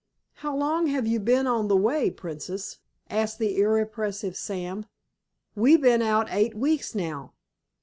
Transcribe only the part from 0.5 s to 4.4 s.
long have you been on the way, Princess?" asked the irrepressible